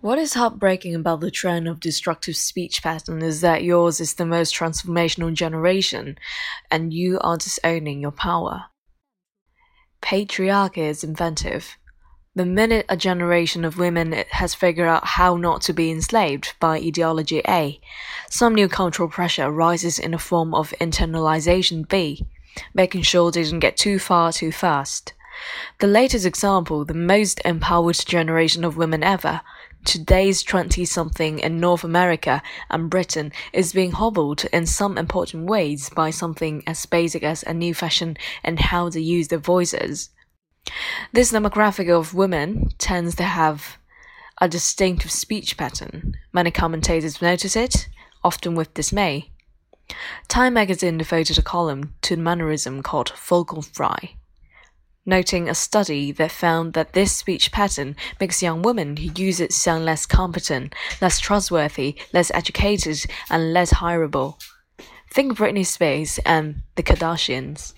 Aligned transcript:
What 0.00 0.18
is 0.18 0.32
heartbreaking 0.32 0.94
about 0.94 1.20
the 1.20 1.30
trend 1.30 1.68
of 1.68 1.78
destructive 1.78 2.34
speech 2.34 2.82
pattern 2.82 3.20
is 3.20 3.42
that 3.42 3.62
yours 3.62 4.00
is 4.00 4.14
the 4.14 4.24
most 4.24 4.54
transformational 4.54 5.34
generation, 5.34 6.16
and 6.70 6.90
you 6.90 7.18
are 7.20 7.36
disowning 7.36 8.00
your 8.00 8.10
power. 8.10 8.64
Patriarchy 10.00 10.88
is 10.88 11.04
inventive. 11.04 11.76
The 12.34 12.46
minute 12.46 12.86
a 12.88 12.96
generation 12.96 13.62
of 13.62 13.76
women 13.76 14.24
has 14.30 14.54
figured 14.54 14.88
out 14.88 15.04
how 15.04 15.36
not 15.36 15.60
to 15.62 15.74
be 15.74 15.90
enslaved 15.90 16.54
by 16.58 16.78
ideology 16.78 17.42
A, 17.46 17.78
some 18.30 18.54
new 18.54 18.68
cultural 18.68 19.10
pressure 19.10 19.50
rises 19.50 19.98
in 19.98 20.12
the 20.12 20.18
form 20.18 20.54
of 20.54 20.72
internalization 20.80 21.86
B, 21.86 22.26
making 22.72 23.02
sure 23.02 23.30
they 23.30 23.44
don't 23.44 23.60
get 23.60 23.76
too 23.76 23.98
far 23.98 24.32
too 24.32 24.50
fast. 24.50 25.12
The 25.78 25.86
latest 25.86 26.24
example, 26.24 26.86
the 26.86 26.94
most 26.94 27.40
empowered 27.44 27.96
generation 28.06 28.64
of 28.64 28.78
women 28.78 29.02
ever, 29.02 29.42
today's 29.84 30.42
20 30.42 30.84
something 30.84 31.38
in 31.38 31.60
North 31.60 31.84
America 31.84 32.42
and 32.68 32.90
Britain 32.90 33.32
is 33.52 33.72
being 33.72 33.92
hobbled 33.92 34.44
in 34.52 34.66
some 34.66 34.98
important 34.98 35.46
ways 35.46 35.90
by 35.90 36.10
something 36.10 36.62
as 36.66 36.86
basic 36.86 37.22
as 37.22 37.42
a 37.44 37.54
new 37.54 37.74
fashion 37.74 38.16
in 38.44 38.56
how 38.56 38.88
they 38.88 39.00
use 39.00 39.28
their 39.28 39.38
voices. 39.38 40.10
This 41.12 41.32
demographic 41.32 41.90
of 41.90 42.14
women 42.14 42.70
tends 42.78 43.14
to 43.16 43.24
have 43.24 43.78
a 44.40 44.48
distinctive 44.48 45.10
speech 45.10 45.56
pattern. 45.56 46.14
Many 46.32 46.50
commentators 46.50 47.20
notice 47.20 47.56
it, 47.56 47.88
often 48.22 48.54
with 48.54 48.74
dismay. 48.74 49.30
Time 50.28 50.54
magazine 50.54 50.98
devoted 50.98 51.38
a 51.38 51.42
column 51.42 51.94
to 52.02 52.16
the 52.16 52.22
mannerism 52.22 52.82
called 52.82 53.12
vocal 53.16 53.62
fry 53.62 54.14
noting 55.06 55.48
a 55.48 55.54
study 55.54 56.12
that 56.12 56.30
found 56.30 56.74
that 56.74 56.92
this 56.92 57.12
speech 57.12 57.52
pattern 57.52 57.96
makes 58.20 58.42
young 58.42 58.62
women 58.62 58.96
who 58.96 59.10
use 59.14 59.40
it 59.40 59.52
sound 59.52 59.84
less 59.84 60.06
competent, 60.06 60.74
less 61.00 61.18
trustworthy, 61.18 61.96
less 62.12 62.30
educated, 62.32 63.04
and 63.30 63.52
less 63.52 63.72
hireable. 63.74 64.40
Think 65.12 65.36
Britney 65.36 65.66
Spears 65.66 66.20
and 66.24 66.62
the 66.76 66.82
Kardashians. 66.82 67.72